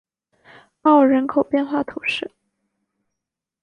[0.81, 2.31] 奥尔人口变化图示